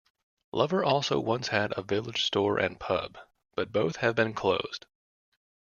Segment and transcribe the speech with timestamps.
[0.51, 3.19] Lover also once had a village store and pub,
[3.55, 4.87] but both have been closed.